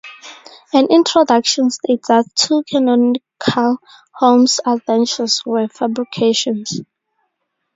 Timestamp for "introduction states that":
0.89-2.25